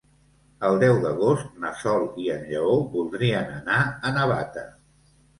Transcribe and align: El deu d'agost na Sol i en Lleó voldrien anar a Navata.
El 0.67 0.75
deu 0.83 0.95
d'agost 1.01 1.49
na 1.65 1.73
Sol 1.81 2.07
i 2.23 2.31
en 2.35 2.47
Lleó 2.53 2.77
voldrien 2.95 3.51
anar 3.57 3.77
a 4.09 4.15
Navata. 4.17 4.65